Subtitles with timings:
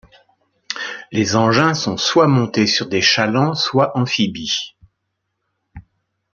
[1.11, 4.73] Les engins sont soit montés sur des chalands soit amphibies.